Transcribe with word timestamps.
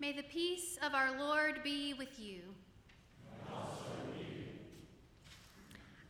May 0.00 0.12
the 0.12 0.22
peace 0.22 0.78
of 0.82 0.94
our 0.94 1.18
Lord 1.20 1.62
be 1.62 1.92
with 1.92 2.18
you. 2.18 2.40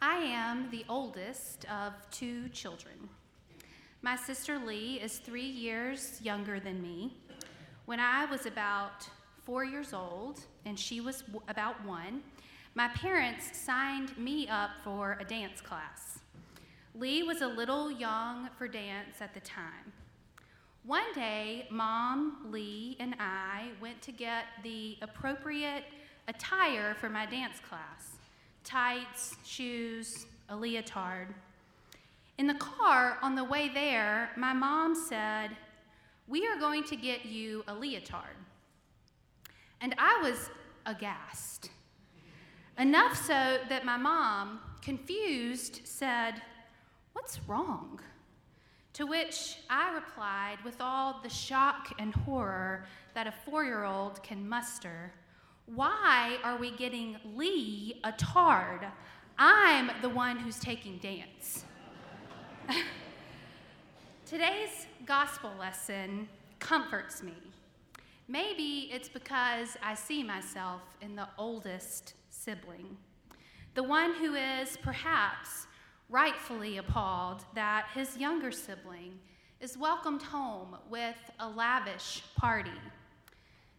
I 0.00 0.18
am 0.18 0.70
the 0.70 0.84
oldest 0.88 1.64
of 1.68 1.94
two 2.12 2.48
children. 2.50 3.08
My 4.00 4.14
sister 4.14 4.60
Lee 4.60 5.00
is 5.02 5.18
three 5.18 5.42
years 5.42 6.20
younger 6.22 6.60
than 6.60 6.80
me. 6.80 7.16
When 7.86 7.98
I 7.98 8.26
was 8.26 8.46
about 8.46 9.08
four 9.42 9.64
years 9.64 9.92
old 9.92 10.38
and 10.64 10.78
she 10.78 11.00
was 11.00 11.22
w- 11.22 11.42
about 11.48 11.84
one, 11.84 12.22
my 12.76 12.86
parents 12.90 13.58
signed 13.58 14.16
me 14.16 14.46
up 14.46 14.70
for 14.84 15.18
a 15.20 15.24
dance 15.24 15.60
class. 15.60 16.20
Lee 16.94 17.24
was 17.24 17.42
a 17.42 17.48
little 17.48 17.90
young 17.90 18.50
for 18.56 18.68
dance 18.68 19.16
at 19.20 19.34
the 19.34 19.40
time. 19.40 19.92
One 20.84 21.12
day, 21.14 21.66
Mom, 21.70 22.46
Lee, 22.50 22.96
and 22.98 23.14
I 23.20 23.68
went 23.82 24.00
to 24.02 24.09
get 24.20 24.44
the 24.62 24.98
appropriate 25.00 25.82
attire 26.28 26.94
for 26.94 27.08
my 27.08 27.24
dance 27.24 27.58
class 27.66 28.18
tights, 28.62 29.34
shoes, 29.42 30.26
a 30.50 30.54
leotard. 30.54 31.28
In 32.36 32.46
the 32.46 32.54
car 32.54 33.16
on 33.22 33.34
the 33.34 33.42
way 33.42 33.70
there, 33.72 34.30
my 34.36 34.52
mom 34.52 34.94
said, 34.94 35.56
We 36.28 36.46
are 36.46 36.58
going 36.58 36.84
to 36.84 36.96
get 36.96 37.24
you 37.24 37.64
a 37.66 37.74
leotard. 37.74 38.36
And 39.80 39.94
I 39.96 40.20
was 40.22 40.50
aghast. 40.84 41.70
Enough 42.78 43.16
so 43.16 43.58
that 43.70 43.86
my 43.86 43.96
mom, 43.96 44.60
confused, 44.82 45.80
said, 45.84 46.42
What's 47.14 47.40
wrong? 47.48 47.98
To 48.94 49.06
which 49.06 49.58
I 49.70 49.94
replied, 49.94 50.58
with 50.64 50.80
all 50.80 51.20
the 51.22 51.28
shock 51.28 51.92
and 51.98 52.12
horror 52.12 52.84
that 53.14 53.26
a 53.26 53.32
four 53.32 53.64
year 53.64 53.84
old 53.84 54.22
can 54.22 54.48
muster, 54.48 55.12
Why 55.66 56.38
are 56.42 56.56
we 56.58 56.72
getting 56.72 57.16
Lee 57.36 58.00
a 58.02 58.12
tard? 58.12 58.86
I'm 59.38 59.90
the 60.02 60.08
one 60.08 60.38
who's 60.38 60.58
taking 60.58 60.98
dance. 60.98 61.64
Today's 64.26 64.86
gospel 65.06 65.52
lesson 65.58 66.28
comforts 66.58 67.22
me. 67.22 67.34
Maybe 68.28 68.90
it's 68.92 69.08
because 69.08 69.76
I 69.82 69.94
see 69.94 70.22
myself 70.22 70.82
in 71.00 71.16
the 71.16 71.28
oldest 71.38 72.14
sibling, 72.28 72.96
the 73.74 73.82
one 73.82 74.14
who 74.14 74.34
is 74.34 74.76
perhaps 74.82 75.66
rightfully 76.10 76.78
appalled 76.78 77.44
that 77.54 77.86
his 77.94 78.16
younger 78.16 78.50
sibling 78.50 79.18
is 79.60 79.78
welcomed 79.78 80.22
home 80.22 80.76
with 80.90 81.16
a 81.38 81.48
lavish 81.48 82.22
party. 82.36 82.70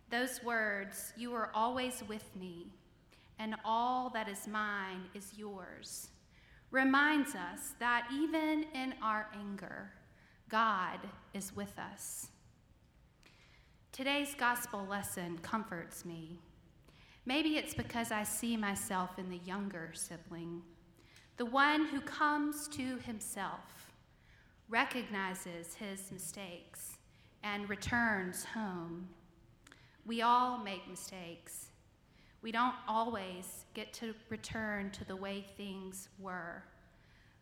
Those 0.10 0.42
words, 0.44 1.14
you 1.18 1.34
are 1.34 1.52
always 1.54 2.04
with 2.08 2.36
me, 2.40 2.68
and 3.38 3.56
all 3.66 4.10
that 4.12 4.30
is 4.30 4.48
mine 4.48 5.04
is 5.14 5.34
yours, 5.36 6.10
reminds 6.70 7.36
us 7.36 7.74
that 7.80 8.08
even 8.14 8.66
in 8.74 8.94
our 9.02 9.28
anger, 9.38 9.92
God 10.48 11.00
is 11.34 11.56
with 11.56 11.78
us. 11.78 12.28
Today's 13.92 14.36
gospel 14.36 14.86
lesson 14.90 15.38
comforts 15.42 16.06
me. 16.06 16.40
Maybe 17.26 17.58
it's 17.58 17.74
because 17.74 18.12
I 18.12 18.24
see 18.24 18.56
myself 18.56 19.20
in 19.20 19.30
the 19.30 19.42
younger 19.46 19.92
sibling, 19.94 20.62
the 21.38 21.46
one 21.46 21.86
who 21.86 22.02
comes 22.02 22.68
to 22.70 22.98
himself, 23.00 23.92
recognizes 24.70 25.76
his 25.76 26.12
mistakes, 26.12 26.98
and 27.44 27.70
returns 27.70 28.46
home. 28.46 29.08
We 30.06 30.22
all 30.22 30.58
make 30.58 30.88
mistakes. 30.90 31.68
We 32.42 32.52
don't 32.52 32.76
always 32.88 33.66
get 33.74 33.94
to 33.94 34.14
return 34.30 34.92
to 34.92 35.06
the 35.06 35.16
way 35.16 35.46
things 35.58 36.10
were, 36.20 36.64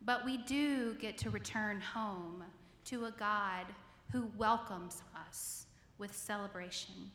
but 0.01 0.25
we 0.25 0.37
do 0.37 0.95
get 0.95 1.17
to 1.19 1.29
return 1.29 1.79
home 1.79 2.43
to 2.85 3.05
a 3.05 3.11
God 3.11 3.65
who 4.11 4.29
welcomes 4.37 5.03
us 5.27 5.67
with 5.97 6.15
celebration, 6.15 7.11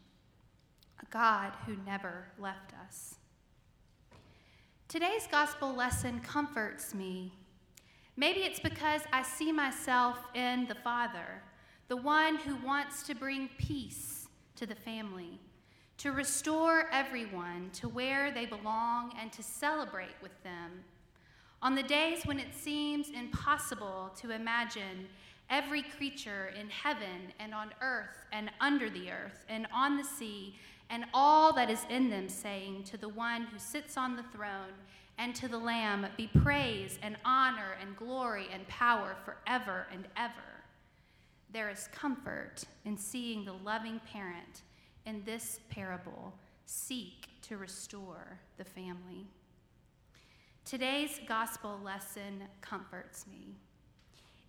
a 1.03 1.07
God 1.11 1.53
who 1.67 1.77
never 1.85 2.29
left 2.39 2.73
us. 2.87 3.17
Today's 4.87 5.27
gospel 5.29 5.75
lesson 5.75 6.21
comforts 6.21 6.95
me. 6.95 7.33
Maybe 8.17 8.41
it's 8.41 8.61
because 8.61 9.01
I 9.13 9.23
see 9.23 9.51
myself 9.51 10.19
in 10.35 10.67
the 10.67 10.75
Father, 10.75 11.43
the 11.89 11.97
one 11.97 12.37
who 12.37 12.55
wants 12.65 13.03
to 13.05 13.15
bring 13.15 13.49
peace 13.59 14.29
to 14.57 14.67
the 14.67 14.75
family, 14.75 15.41
to 15.99 16.13
restore 16.13 16.89
everyone 16.93 17.71
to 17.73 17.89
where 17.89 18.31
they 18.31 18.45
belong, 18.47 19.15
and 19.19 19.33
to 19.33 19.43
celebrate 19.43 20.15
with 20.23 20.41
them. 20.45 20.85
On 21.63 21.75
the 21.75 21.83
days 21.83 22.25
when 22.25 22.39
it 22.39 22.55
seems 22.55 23.09
impossible 23.09 24.13
to 24.21 24.31
imagine 24.31 25.09
every 25.51 25.83
creature 25.83 26.53
in 26.61 26.69
heaven 26.69 27.33
and 27.41 27.55
on 27.55 27.73
earth 27.81 28.27
and 28.33 28.51
under 28.61 28.91
the 28.91 29.11
earth 29.11 29.45
and 29.49 29.67
on 29.73 29.97
the 29.97 30.05
sea 30.05 30.55
and 30.95 31.07
all 31.13 31.53
that 31.53 31.69
is 31.69 31.85
in 31.91 32.09
them, 32.09 32.29
saying 32.29 32.85
to 32.85 32.97
the 32.97 33.09
one 33.09 33.43
who 33.43 33.59
sits 33.59 33.97
on 33.97 34.15
the 34.15 34.23
throne 34.33 34.71
and 35.19 35.35
to 35.35 35.49
the 35.49 35.59
Lamb 35.59 36.07
be 36.17 36.29
praise 36.41 37.01
and 37.03 37.17
honor 37.25 37.77
and 37.83 37.97
glory 37.97 38.47
and 38.53 38.67
power 38.69 39.17
forever 39.25 39.89
and 39.93 40.05
ever. 40.17 40.63
There 41.53 41.69
is 41.69 41.89
comfort 41.89 42.63
in 42.85 42.97
seeing 42.97 43.45
the 43.45 43.55
loving 43.55 44.01
parent 44.13 44.63
in 45.05 45.25
this 45.25 45.59
parable 45.69 46.33
seek 46.65 47.27
to 47.43 47.57
restore 47.57 48.39
the 48.57 48.65
family. 48.65 49.27
Today's 50.65 51.19
gospel 51.27 51.81
lesson 51.85 52.45
comforts 52.61 53.27
me. 53.27 53.57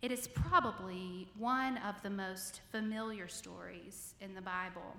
It 0.04 0.12
is 0.12 0.28
probably 0.28 1.28
one 1.40 1.80
of 1.80 1.96
the 2.04 2.12
most 2.12 2.62
familiar 2.72 3.28
stories 3.28 4.14
in 4.22 4.36
the 4.36 4.42
Bible, 4.42 4.96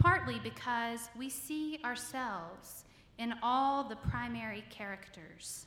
partly 0.00 0.40
because 0.42 1.10
we 1.16 1.28
see 1.28 1.78
ourselves 1.84 2.84
in 3.18 3.34
all 3.42 3.84
the 3.84 3.96
primary 3.96 4.64
characters. 4.70 5.66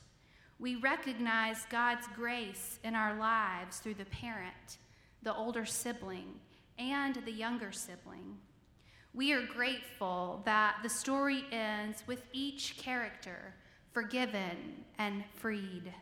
We 0.59 0.75
recognize 0.75 1.65
God's 1.69 2.07
grace 2.15 2.79
in 2.83 2.95
our 2.95 3.15
lives 3.17 3.77
through 3.77 3.93
the 3.93 4.05
parent, 4.05 4.79
the 5.21 5.35
older 5.35 5.65
sibling, 5.65 6.33
and 6.79 7.15
the 7.25 7.31
younger 7.31 7.71
sibling. 7.71 8.37
We 9.13 9.33
are 9.33 9.45
grateful 9.45 10.41
that 10.45 10.77
the 10.81 10.89
story 10.89 11.45
ends 11.51 12.03
with 12.07 12.23
each 12.33 12.77
character 12.77 13.53
forgiven 13.91 14.83
and 14.97 15.23
freed, 15.35 15.93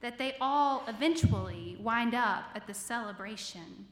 that 0.00 0.16
they 0.16 0.36
all 0.40 0.84
eventually 0.88 1.76
wind 1.78 2.14
up 2.14 2.44
at 2.54 2.66
the 2.66 2.72
celebration, 2.72 3.86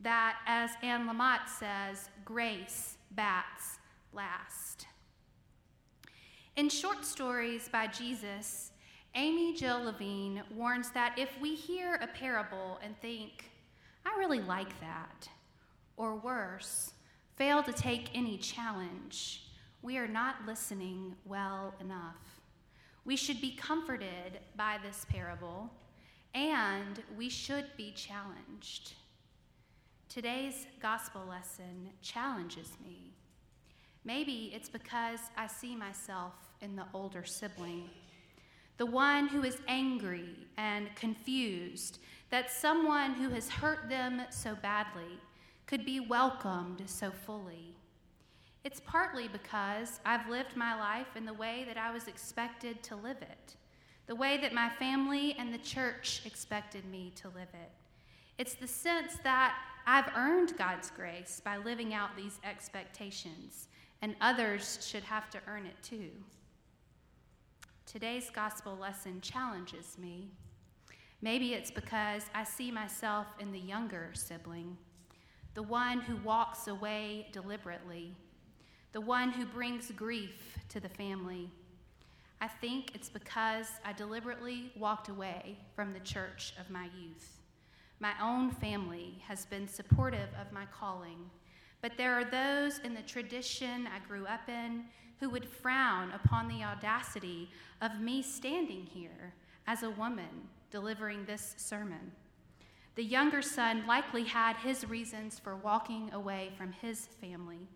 that, 0.00 0.36
as 0.46 0.70
Anne 0.82 1.08
Lamott 1.08 1.48
says, 1.48 2.10
grace 2.24 2.96
bats 3.12 3.78
last. 4.12 4.86
In 6.56 6.68
short 6.68 7.04
stories 7.04 7.68
by 7.68 7.86
Jesus, 7.86 8.70
Amy 9.14 9.54
Jill 9.54 9.84
Levine 9.84 10.42
warns 10.54 10.90
that 10.90 11.18
if 11.18 11.30
we 11.40 11.54
hear 11.54 11.94
a 11.94 12.06
parable 12.06 12.78
and 12.82 12.98
think, 13.00 13.50
I 14.04 14.18
really 14.18 14.40
like 14.40 14.80
that, 14.80 15.28
or 15.96 16.16
worse, 16.16 16.92
fail 17.36 17.62
to 17.62 17.72
take 17.72 18.10
any 18.14 18.38
challenge, 18.38 19.46
we 19.82 19.98
are 19.98 20.08
not 20.08 20.46
listening 20.46 21.14
well 21.24 21.74
enough. 21.80 22.40
We 23.04 23.16
should 23.16 23.40
be 23.40 23.54
comforted 23.56 24.40
by 24.56 24.78
this 24.82 25.06
parable, 25.08 25.70
and 26.34 27.02
we 27.16 27.28
should 27.28 27.66
be 27.76 27.92
challenged. 27.92 28.94
Today's 30.14 30.68
gospel 30.80 31.22
lesson 31.28 31.88
challenges 32.00 32.68
me. 32.80 33.14
Maybe 34.04 34.52
it's 34.54 34.68
because 34.68 35.18
I 35.36 35.48
see 35.48 35.74
myself 35.74 36.34
in 36.60 36.76
the 36.76 36.84
older 36.94 37.24
sibling, 37.24 37.90
the 38.76 38.86
one 38.86 39.26
who 39.26 39.42
is 39.42 39.58
angry 39.66 40.46
and 40.56 40.94
confused 40.94 41.98
that 42.30 42.52
someone 42.52 43.14
who 43.14 43.30
has 43.30 43.48
hurt 43.48 43.88
them 43.88 44.22
so 44.30 44.54
badly 44.54 45.18
could 45.66 45.84
be 45.84 45.98
welcomed 45.98 46.84
so 46.86 47.10
fully. 47.10 47.74
It's 48.62 48.80
partly 48.86 49.26
because 49.26 49.98
I've 50.06 50.28
lived 50.28 50.54
my 50.54 50.78
life 50.78 51.16
in 51.16 51.24
the 51.24 51.34
way 51.34 51.64
that 51.66 51.76
I 51.76 51.90
was 51.90 52.06
expected 52.06 52.84
to 52.84 52.94
live 52.94 53.20
it, 53.20 53.56
the 54.06 54.14
way 54.14 54.36
that 54.36 54.54
my 54.54 54.68
family 54.78 55.34
and 55.40 55.52
the 55.52 55.58
church 55.58 56.22
expected 56.24 56.84
me 56.84 57.12
to 57.16 57.26
live 57.30 57.52
it. 57.52 57.72
It's 58.38 58.54
the 58.54 58.68
sense 58.68 59.18
that 59.24 59.56
I've 59.86 60.10
earned 60.16 60.56
God's 60.56 60.90
grace 60.90 61.40
by 61.44 61.56
living 61.58 61.94
out 61.94 62.16
these 62.16 62.38
expectations, 62.44 63.68
and 64.02 64.16
others 64.20 64.86
should 64.88 65.04
have 65.04 65.30
to 65.30 65.40
earn 65.46 65.66
it 65.66 65.76
too. 65.82 66.10
Today's 67.86 68.30
gospel 68.30 68.76
lesson 68.76 69.20
challenges 69.20 69.96
me. 69.98 70.30
Maybe 71.22 71.54
it's 71.54 71.70
because 71.70 72.24
I 72.34 72.44
see 72.44 72.70
myself 72.70 73.26
in 73.38 73.52
the 73.52 73.58
younger 73.58 74.10
sibling, 74.14 74.76
the 75.54 75.62
one 75.62 76.00
who 76.00 76.16
walks 76.16 76.66
away 76.68 77.28
deliberately 77.32 78.16
the 78.94 79.00
one 79.00 79.32
who 79.32 79.44
brings 79.44 79.90
grief 79.90 80.56
to 80.68 80.78
the 80.78 80.88
family. 80.88 81.50
I 82.40 82.46
think 82.46 82.94
it's 82.94 83.08
because 83.08 83.66
I 83.84 83.92
deliberately 83.92 84.70
walked 84.76 85.08
away 85.08 85.58
from 85.74 85.92
the 85.92 85.98
church 85.98 86.54
of 86.60 86.70
my 86.70 86.84
youth. 86.96 87.40
My 88.00 88.12
own 88.20 88.50
family 88.50 89.22
has 89.26 89.46
been 89.46 89.68
supportive 89.68 90.28
of 90.40 90.52
my 90.52 90.66
calling, 90.66 91.30
but 91.80 91.92
there 91.96 92.14
are 92.14 92.24
those 92.24 92.78
in 92.80 92.94
the 92.94 93.02
tradition 93.02 93.86
I 93.86 94.06
grew 94.06 94.26
up 94.26 94.48
in 94.48 94.84
who 95.20 95.30
would 95.30 95.48
frown 95.48 96.10
upon 96.12 96.48
the 96.48 96.64
audacity 96.64 97.50
of 97.80 98.00
me 98.00 98.20
standing 98.22 98.86
here 98.86 99.32
as 99.66 99.82
a 99.82 99.90
woman 99.90 100.48
delivering 100.70 101.24
this 101.24 101.54
sermon. 101.56 102.12
The 102.96 103.04
younger 103.04 103.42
son 103.42 103.86
likely 103.86 104.24
had 104.24 104.56
his 104.56 104.88
reasons 104.88 105.38
for 105.38 105.56
walking 105.56 106.12
away 106.12 106.52
from 106.56 106.72
his 106.72 107.06
family. 107.06 107.68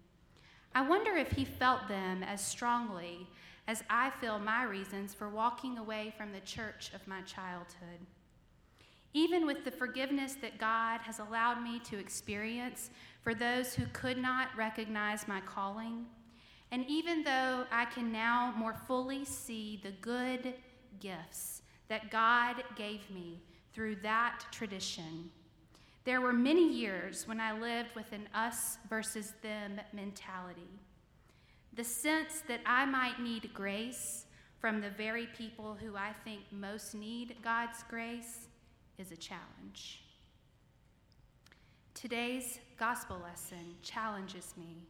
I 0.75 0.87
wonder 0.87 1.17
if 1.17 1.33
he 1.33 1.45
felt 1.45 1.89
them 1.89 2.23
as 2.23 2.45
strongly 2.45 3.27
as 3.67 3.83
I 3.91 4.11
feel 4.21 4.39
my 4.39 4.65
reasons 4.65 5.15
for 5.15 5.29
walking 5.29 5.79
away 5.79 6.15
from 6.17 6.33
the 6.33 6.41
church 6.41 6.91
of 6.95 7.07
my 7.07 7.21
childhood. 7.23 8.07
Even 9.15 9.47
with 9.47 9.65
the 9.65 9.71
forgiveness 9.71 10.35
that 10.43 10.59
God 10.59 11.01
has 11.01 11.19
allowed 11.19 11.63
me 11.63 11.81
to 11.81 11.99
experience 11.99 12.91
for 13.23 13.35
those 13.35 13.75
who 13.75 13.87
could 13.93 14.19
not 14.19 14.49
recognize 14.57 15.27
my 15.27 15.41
calling, 15.41 16.07
and 16.71 16.85
even 16.87 17.23
though 17.25 17.65
I 17.73 17.87
can 17.87 18.13
now 18.13 18.53
more 18.57 18.75
fully 18.87 19.25
see 19.25 19.81
the 19.83 19.93
good 20.03 20.55
gifts 21.01 21.63
that 21.89 22.11
God 22.11 22.63
gave 22.77 23.09
me 23.11 23.41
through 23.73 23.97
that 23.97 24.45
tradition, 24.51 25.31
there 26.05 26.21
were 26.21 26.33
many 26.33 26.67
years 26.71 27.27
when 27.27 27.41
I 27.41 27.59
lived 27.59 27.95
with 27.95 28.13
an 28.13 28.29
us 28.35 28.79
versus 28.89 29.33
them 29.43 29.81
mentality. 29.93 30.69
The 31.75 31.85
sense 31.85 32.43
that 32.49 32.61
I 32.67 32.85
might 32.85 33.21
need 33.21 33.53
grace 33.55 34.27
from 34.59 34.81
the 34.81 34.91
very 34.91 35.29
people 35.37 35.77
who 35.81 35.97
I 35.97 36.13
think 36.25 36.41
most 36.51 36.95
need 36.95 37.37
God's 37.43 37.83
grace 37.89 38.48
is 38.99 39.13
a 39.13 39.17
challenge. 39.17 40.03
Today's 41.95 42.59
gospel 42.79 43.21
lesson 43.23 43.77
challenges 43.83 44.55
me. 44.57 44.89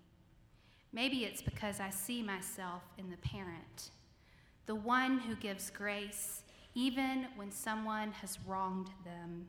Maybe 0.92 1.24
it's 1.24 1.42
because 1.42 1.78
I 1.78 1.90
see 1.90 2.22
myself 2.22 2.82
in 2.96 3.10
the 3.10 3.18
parent, 3.18 3.90
the 4.66 4.74
one 4.74 5.18
who 5.18 5.34
gives 5.36 5.70
grace 5.70 6.42
even 6.74 7.26
when 7.36 7.50
someone 7.50 8.12
has 8.12 8.38
wronged 8.46 8.88
them, 9.04 9.46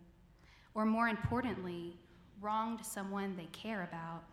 or 0.73 0.85
more 0.85 1.07
importantly, 1.07 1.95
wronged 2.41 2.85
someone 2.85 3.35
they 3.35 3.47
care 3.51 3.83
about. 3.83 4.23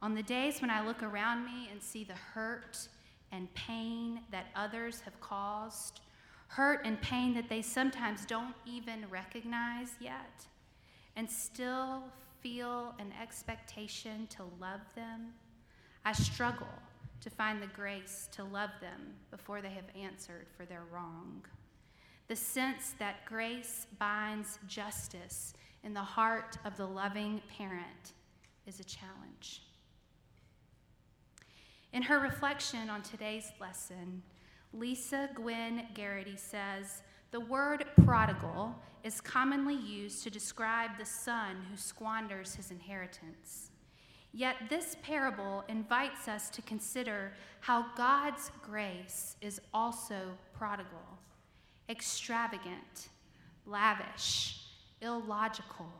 On 0.00 0.14
the 0.14 0.22
days 0.22 0.60
when 0.60 0.70
I 0.70 0.86
look 0.86 1.02
around 1.02 1.44
me 1.44 1.68
and 1.70 1.82
see 1.82 2.04
the 2.04 2.14
hurt 2.14 2.88
and 3.32 3.52
pain 3.54 4.20
that 4.30 4.46
others 4.54 5.00
have 5.00 5.20
caused, 5.20 6.00
hurt 6.48 6.82
and 6.84 7.00
pain 7.00 7.34
that 7.34 7.48
they 7.48 7.62
sometimes 7.62 8.24
don't 8.24 8.54
even 8.66 9.04
recognize 9.10 9.90
yet, 10.00 10.46
and 11.16 11.30
still 11.30 12.04
feel 12.40 12.94
an 12.98 13.12
expectation 13.20 14.26
to 14.28 14.42
love 14.60 14.80
them, 14.94 15.32
I 16.04 16.12
struggle 16.12 16.66
to 17.20 17.30
find 17.30 17.62
the 17.62 17.68
grace 17.68 18.28
to 18.32 18.44
love 18.44 18.70
them 18.80 19.14
before 19.30 19.62
they 19.62 19.70
have 19.70 19.84
answered 19.98 20.46
for 20.56 20.66
their 20.66 20.82
wrong. 20.92 21.42
The 22.28 22.36
sense 22.36 22.94
that 22.98 23.24
grace 23.24 23.86
binds 23.98 24.58
justice 24.66 25.54
in 25.82 25.94
the 25.94 26.00
heart 26.00 26.58
of 26.64 26.76
the 26.76 26.86
loving 26.86 27.40
parent 27.56 28.12
is 28.66 28.80
a 28.80 28.84
challenge. 28.84 29.62
In 31.92 32.02
her 32.02 32.18
reflection 32.18 32.90
on 32.90 33.02
today's 33.02 33.52
lesson, 33.60 34.22
Lisle 34.76 35.28
Gwynn 35.34 35.82
Garrity 35.94 36.36
says 36.36 37.02
the 37.30 37.40
word 37.40 37.84
prodigal 38.04 38.74
is 39.04 39.20
commonly 39.20 39.74
used 39.74 40.24
to 40.24 40.30
describe 40.30 40.98
the 40.98 41.04
son 41.04 41.64
who 41.70 41.76
squanders 41.76 42.54
his 42.54 42.70
inheritance. 42.70 43.70
Yet 44.32 44.56
this 44.68 44.96
parable 45.02 45.62
invites 45.68 46.26
us 46.26 46.50
to 46.50 46.62
consider 46.62 47.32
how 47.60 47.86
God's 47.96 48.50
grace 48.62 49.36
is 49.40 49.60
also 49.72 50.32
prodigal, 50.52 51.18
extravagant, 51.88 53.10
lavish, 53.66 54.60
illogical. 55.00 55.92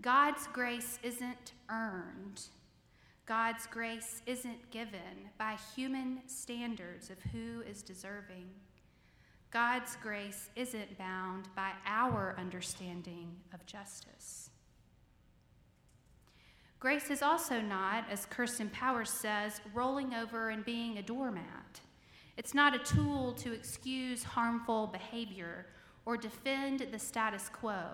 God's 0.00 0.46
grace 0.52 1.00
isn't 1.02 1.52
earned. 1.68 2.42
God's 3.26 3.66
grace 3.66 4.20
isn't 4.26 4.70
given 4.70 5.30
by 5.38 5.56
human 5.76 6.20
standards 6.26 7.08
of 7.08 7.18
who 7.30 7.62
is 7.62 7.82
deserving. 7.82 8.50
God's 9.52 9.96
grace 10.02 10.50
isn't 10.56 10.98
bound 10.98 11.48
by 11.54 11.72
our 11.86 12.34
understanding 12.38 13.36
of 13.52 13.64
justice. 13.66 14.50
Grace 16.80 17.10
is 17.10 17.22
also 17.22 17.60
not, 17.60 18.06
as 18.10 18.26
Kirsten 18.26 18.68
Powers 18.70 19.10
says, 19.10 19.60
rolling 19.72 20.14
over 20.14 20.50
and 20.50 20.64
being 20.64 20.98
a 20.98 21.02
doormat. 21.02 21.80
It's 22.36 22.54
not 22.54 22.74
a 22.74 22.94
tool 22.94 23.34
to 23.34 23.52
excuse 23.52 24.24
harmful 24.24 24.88
behavior 24.88 25.66
or 26.06 26.16
defend 26.16 26.80
the 26.90 26.98
status 26.98 27.48
quo. 27.48 27.84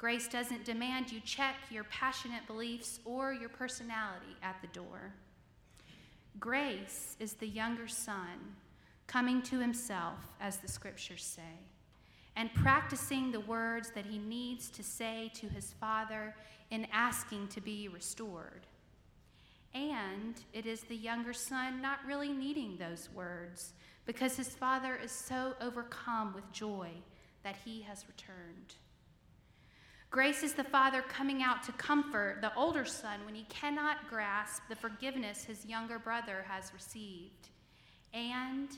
Grace 0.00 0.28
doesn't 0.28 0.64
demand 0.64 1.12
you 1.12 1.20
check 1.20 1.56
your 1.70 1.84
passionate 1.84 2.46
beliefs 2.46 3.00
or 3.04 3.34
your 3.34 3.50
personality 3.50 4.34
at 4.42 4.56
the 4.62 4.66
door. 4.68 5.12
Grace 6.38 7.16
is 7.20 7.34
the 7.34 7.46
younger 7.46 7.86
son 7.86 8.56
coming 9.06 9.42
to 9.42 9.58
himself, 9.58 10.16
as 10.40 10.56
the 10.56 10.68
scriptures 10.68 11.22
say, 11.22 11.58
and 12.34 12.48
practicing 12.54 13.30
the 13.30 13.40
words 13.40 13.90
that 13.90 14.06
he 14.06 14.16
needs 14.16 14.70
to 14.70 14.82
say 14.82 15.30
to 15.34 15.48
his 15.48 15.74
father 15.78 16.34
in 16.70 16.86
asking 16.94 17.48
to 17.48 17.60
be 17.60 17.86
restored. 17.88 18.66
And 19.74 20.40
it 20.54 20.64
is 20.64 20.80
the 20.80 20.96
younger 20.96 21.34
son 21.34 21.82
not 21.82 21.98
really 22.06 22.32
needing 22.32 22.78
those 22.78 23.10
words 23.14 23.74
because 24.06 24.34
his 24.34 24.48
father 24.48 24.96
is 24.96 25.12
so 25.12 25.52
overcome 25.60 26.32
with 26.32 26.50
joy 26.52 26.88
that 27.42 27.56
he 27.66 27.82
has 27.82 28.06
returned. 28.08 28.76
Grace 30.10 30.42
is 30.42 30.54
the 30.54 30.64
father 30.64 31.02
coming 31.02 31.40
out 31.40 31.62
to 31.62 31.70
comfort 31.72 32.38
the 32.40 32.52
older 32.56 32.84
son 32.84 33.24
when 33.24 33.34
he 33.34 33.44
cannot 33.44 34.08
grasp 34.10 34.60
the 34.68 34.74
forgiveness 34.74 35.44
his 35.44 35.64
younger 35.64 36.00
brother 36.00 36.44
has 36.48 36.74
received. 36.74 37.50
And 38.12 38.68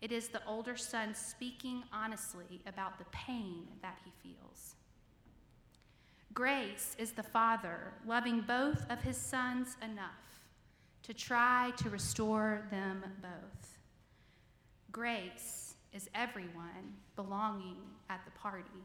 it 0.00 0.12
is 0.12 0.28
the 0.28 0.44
older 0.46 0.76
son 0.76 1.12
speaking 1.12 1.82
honestly 1.92 2.60
about 2.68 2.98
the 2.98 3.04
pain 3.10 3.66
that 3.82 3.98
he 4.04 4.12
feels. 4.22 4.76
Grace 6.32 6.94
is 6.98 7.10
the 7.12 7.22
Father 7.22 7.92
loving 8.06 8.42
both 8.42 8.88
of 8.88 9.00
his 9.00 9.16
sons 9.16 9.76
enough 9.82 10.40
to 11.02 11.14
try 11.14 11.72
to 11.78 11.90
restore 11.90 12.62
them 12.70 13.02
both. 13.20 13.78
Grace 14.92 15.74
is 15.92 16.08
everyone 16.14 16.94
belonging 17.16 17.78
at 18.08 18.20
the 18.24 18.30
party. 18.32 18.84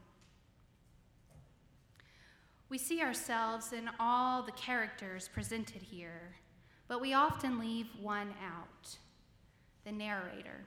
We 2.72 2.78
see 2.78 3.02
ourselves 3.02 3.74
in 3.74 3.90
all 4.00 4.44
the 4.44 4.54
characters 4.54 5.28
presented 5.28 5.82
here, 5.82 6.32
but 6.88 7.02
we 7.02 7.14
often 7.14 7.60
leave 7.60 7.88
one 8.00 8.34
out 8.42 8.96
the 9.84 9.92
narrator, 9.92 10.64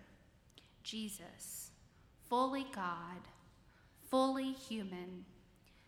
Jesus, 0.82 1.70
fully 2.28 2.66
God, 2.74 3.22
fully 4.10 4.52
human 4.52 5.24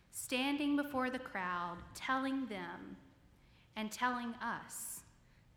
standing 0.09 0.75
before 0.75 1.11
the 1.11 1.19
crowd, 1.19 1.77
telling 1.93 2.47
them 2.47 2.97
and 3.75 3.91
telling 3.91 4.33
us 4.41 5.01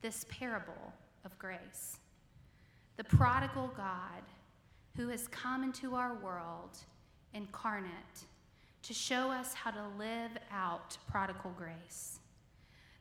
this 0.02 0.26
parable 0.28 0.92
of 1.24 1.38
grace. 1.38 2.00
The 2.98 3.04
prodigal 3.04 3.72
God 3.74 4.24
who 4.94 5.08
has 5.08 5.26
come 5.28 5.64
into 5.64 5.94
our 5.94 6.16
world 6.16 6.76
incarnate 7.32 8.26
to 8.82 8.94
show 8.94 9.30
us 9.30 9.54
how 9.54 9.70
to 9.70 9.82
live 9.98 10.32
out 10.50 10.96
prodigal 11.08 11.52
grace. 11.56 12.18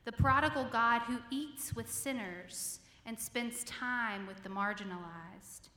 The 0.05 0.11
prodigal 0.11 0.67
God 0.71 1.01
who 1.03 1.17
eats 1.31 1.73
with 1.75 1.91
sinners 1.91 2.79
and 3.05 3.19
spends 3.19 3.63
time 3.63 4.27
with 4.27 4.43
the 4.43 4.49
marginalized 4.49 5.69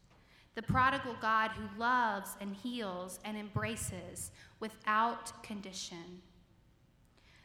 the 0.54 0.62
prodigal 0.62 1.16
God 1.20 1.50
who 1.52 1.78
loves 1.78 2.36
and 2.40 2.54
heals 2.54 3.18
and 3.24 3.36
embraces 3.36 4.30
without 4.60 5.42
condition. 5.42 6.20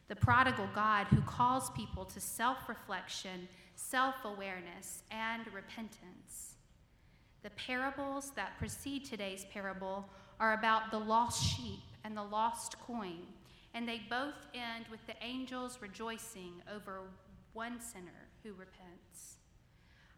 The 0.10 0.16
prodigal 0.16 0.68
God 0.76 1.08
who 1.08 1.22
calls 1.22 1.70
people 1.72 2.06
to 2.06 2.20
self 2.20 2.68
reflection, 2.68 3.48
self 3.76 4.16
awareness, 4.26 5.04
and 5.12 5.46
repentance. 5.54 6.56
The 7.44 7.50
parables 7.52 8.32
that 8.32 8.58
precede 8.58 9.06
today's 9.06 9.46
parable 9.54 10.10
are 10.40 10.54
about 10.54 10.92
the 10.92 11.00
lost 11.00 11.44
sheep 11.44 11.80
and 12.08 12.16
the 12.16 12.24
lost 12.24 12.80
coin, 12.80 13.20
and 13.74 13.86
they 13.86 14.00
both 14.10 14.48
end 14.54 14.86
with 14.90 15.06
the 15.08 15.14
angels 15.22 15.80
rejoicing 15.82 16.54
over 16.74 17.02
one 17.52 17.82
sinner 17.82 18.30
who 18.44 18.52
repents. 18.54 19.36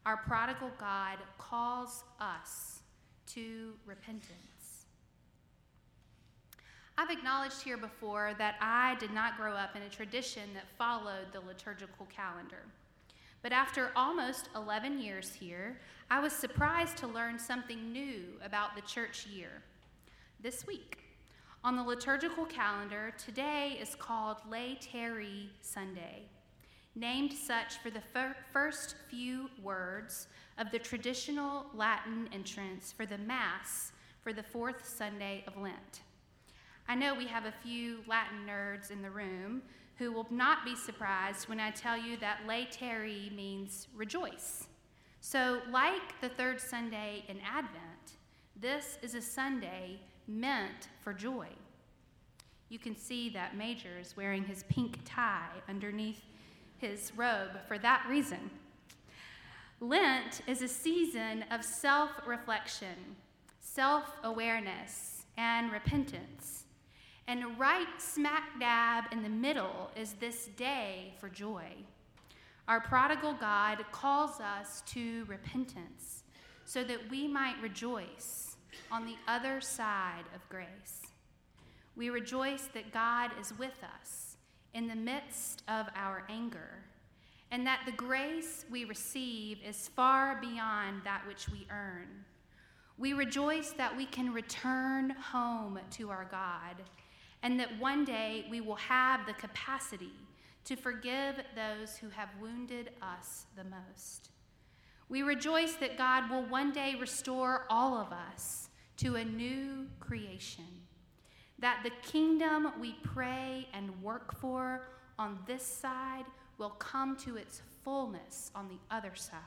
our 0.05 0.17
prodigal 0.17 0.72
God 0.79 1.17
calls 1.38 2.03
us 2.19 2.79
to 3.27 3.74
repentance. 3.86 4.86
I've 6.98 7.10
acknowledged 7.10 7.62
here 7.62 7.77
before 7.77 8.34
that 8.38 8.55
I 8.62 8.96
did 9.00 9.12
not 9.12 9.38
grow 9.38 9.53
up 9.53 9.75
in 9.75 9.81
a 9.84 9.89
tradition 9.89 10.43
that 10.53 10.65
followed 10.77 11.31
the 11.31 11.41
liturgical 11.41 12.08
calendar. 12.08 12.63
But 13.41 13.51
after 13.51 13.91
almost 13.96 14.50
11 14.55 15.00
years 15.00 15.34
here, 15.34 15.79
I 16.12 16.19
was 16.19 16.34
surprised 16.34 16.98
to 16.98 17.08
learn 17.08 17.39
something 17.39 17.91
new 17.91 18.24
about 18.43 18.75
the 18.75 18.81
church 18.81 19.25
year 19.27 19.62
this 20.41 20.67
week. 20.67 21.09
On 21.62 21.75
the 21.75 21.84
liturgical 21.84 22.46
calendar, 22.46 23.13
today 23.18 23.78
is 23.82 23.94
called 23.94 24.38
Laetare 24.50 25.50
Sunday, 25.60 26.24
named 26.96 27.34
such 27.34 27.80
for 27.80 27.89
the 27.89 28.00
fir- 28.00 28.38
first 28.54 28.96
few 29.10 29.50
words 29.62 30.28
of 30.58 30.72
the 30.72 30.80
traditional 30.80 31.66
Latin 31.75 32.30
entrance 32.32 32.94
for 32.94 33.06
the 33.06 33.18
Mass 33.18 33.92
for 34.22 34.32
the 34.32 34.42
fourth 34.42 34.88
Sunday 34.88 35.44
of 35.48 35.58
Lent. 35.58 36.01
I 36.88 36.96
know 36.96 37.13
we 37.13 37.28
have 37.28 37.44
a 37.44 37.54
few 37.62 38.00
Latin 38.08 38.48
nerds 38.48 38.89
in 38.89 39.01
the 39.01 39.12
room 39.12 39.62
who 39.98 40.13
will 40.13 40.28
not 40.30 40.63
be 40.63 40.78
surprised 40.78 41.50
when 41.50 41.60
I 41.60 41.72
tell 41.72 41.98
you 41.98 42.16
that 42.18 42.48
Laetare 42.48 43.36
means 43.36 43.89
rejoice. 43.94 44.68
So, 45.20 45.60
like 45.70 46.22
the 46.22 46.30
third 46.30 46.62
Sunday 46.62 47.25
in 47.28 47.42
Advent, 47.42 48.16
this 48.56 48.98
is 49.01 49.13
a 49.13 49.22
Sunday 49.22 50.00
meant 50.30 50.88
for 51.02 51.14
joy. 51.14 51.48
You 52.70 52.78
can 52.78 52.96
see 52.96 53.30
that 53.32 53.58
Major 53.58 53.98
is 54.00 54.16
wearing 54.16 54.46
his 54.46 54.64
pink 54.70 55.00
tie 55.04 55.50
underneath 55.68 56.22
his 56.78 57.12
robe 57.16 57.60
for 57.68 57.78
that 57.80 58.06
reason. 58.08 58.52
Lent 59.82 60.42
is 60.46 60.62
a 60.62 60.68
season 60.68 61.44
of 61.52 61.64
self 61.64 62.12
reflection, 62.28 63.16
self 63.60 64.06
awareness, 64.24 65.24
and 65.38 65.72
repentance. 65.72 66.66
And 67.28 67.60
right 67.60 67.88
smack 68.00 68.60
dab 68.60 69.06
in 69.12 69.24
the 69.24 69.30
middle 69.30 69.92
is 69.96 70.14
this 70.14 70.48
day 70.58 71.14
for 71.20 71.30
joy. 71.30 71.66
Our 72.68 72.82
prodigal 72.82 73.34
God 73.34 73.84
calls 73.92 74.40
us 74.40 74.82
to 74.88 75.26
repentance 75.26 76.24
so 76.66 76.84
that 76.84 77.10
we 77.10 77.28
might 77.28 77.56
rejoice 77.62 78.49
on 78.92 79.06
the 79.06 79.16
other 79.28 79.62
side 79.62 80.26
of 80.36 80.48
grace. 80.50 81.02
We 81.96 82.10
rejoice 82.10 82.70
that 82.74 82.94
God 82.94 83.32
is 83.40 83.54
with 83.58 83.84
us 83.84 84.38
in 84.74 84.88
the 84.88 84.96
midst 84.96 85.64
of 85.68 85.88
our 85.96 86.24
anger 86.30 86.84
and 87.52 87.66
that 87.66 87.82
the 87.86 87.92
grace 87.92 88.66
we 88.70 88.86
receive 88.86 89.58
is 89.68 89.90
far 89.90 90.40
beyond 90.40 91.02
that 91.04 91.26
which 91.28 91.50
we 91.50 91.68
earn. 91.72 92.08
We 92.98 93.14
rejoice 93.14 93.72
that 93.72 93.96
we 93.96 94.06
can 94.06 94.34
return 94.34 95.10
home 95.10 95.80
to 95.92 96.10
our 96.10 96.28
God 96.30 96.84
and 97.42 97.60
that 97.60 97.80
one 97.80 98.06
day 98.06 98.46
we 98.50 98.62
will 98.62 98.76
have 98.76 99.26
the 99.26 99.34
capacity 99.34 100.12
to 100.66 100.76
forgive 100.76 101.36
those 101.56 101.98
who 101.98 102.10
have 102.10 102.30
wounded 102.42 102.92
us 103.02 103.46
the 103.56 103.64
most. 103.64 104.30
We 105.10 105.24
rejoice 105.24 105.74
that 105.75 105.98
God 105.98 106.30
will 106.30 106.44
one 106.44 106.72
day 106.72 106.96
restore 107.00 107.66
all 107.70 107.98
of 107.98 108.13
us 108.13 108.70
to 108.98 109.16
a 109.16 109.25
new 109.25 109.88
creation, 110.00 110.66
that 111.58 111.82
the 111.84 111.92
kingdom 112.08 112.72
we 112.80 112.96
pray 113.01 113.68
and 113.74 114.01
work 114.04 114.39
for 114.39 114.88
on 115.18 115.39
this 115.48 115.66
side 115.66 116.25
will 116.60 116.70
come 116.70 117.18
to 117.18 117.38
its 117.38 117.62
fullness 117.84 118.51
on 118.54 118.68
the 118.68 118.80
other 118.96 119.16
side. 119.16 119.39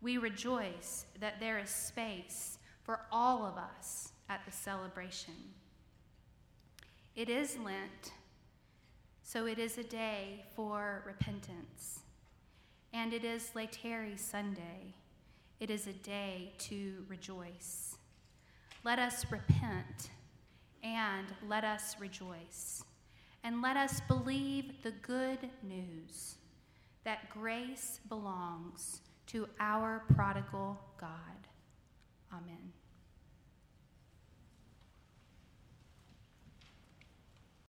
We 0.00 0.18
rejoice 0.18 1.06
that 1.20 1.38
there 1.38 1.58
is 1.58 1.70
space 1.70 2.58
for 2.82 3.00
all 3.12 3.46
of 3.46 3.56
us 3.56 4.12
at 4.28 4.44
the 4.44 4.52
celebration. 4.52 5.34
It 7.14 7.28
is 7.28 7.56
Lent, 7.58 8.12
so 9.22 9.46
it 9.46 9.58
is 9.58 9.78
a 9.78 9.84
day 9.84 10.44
for 10.56 11.04
repentance. 11.06 12.00
And 12.92 13.12
it 13.12 13.24
is 13.24 13.50
Laetare 13.54 14.18
Sunday. 14.18 14.94
It 15.60 15.70
is 15.70 15.86
a 15.86 15.92
day 15.92 16.52
to 16.58 17.04
rejoice. 17.08 17.96
Let 18.84 18.98
us 18.98 19.26
repent 19.30 20.10
and 20.82 21.26
let 21.46 21.64
us 21.64 21.96
rejoice 22.00 22.82
and 23.44 23.62
let 23.62 23.76
us 23.76 24.00
believe 24.08 24.82
the 24.82 24.92
good 25.02 25.38
news 25.62 26.36
that 27.04 27.30
grace 27.30 28.00
belongs 28.08 29.00
to 29.28 29.48
our 29.58 30.04
prodigal 30.14 30.78
God. 30.98 31.10
Amen. 32.32 32.72